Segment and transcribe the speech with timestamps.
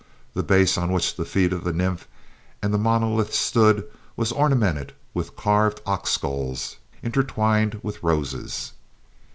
[0.33, 2.07] The base on which the feet of the nymph
[2.59, 8.71] and the monolith stood was ornamented with carved ox skulls intertwined with roses.